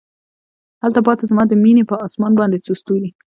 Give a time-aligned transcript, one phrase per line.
[0.83, 3.09] هلته پاته زما د میینې په اسمان باندې څو ستوري